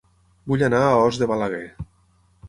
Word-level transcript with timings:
Vull 0.51 0.63
anar 0.67 0.79
a 0.85 0.95
Os 1.09 1.19
de 1.23 1.27
Balaguer 1.33 1.61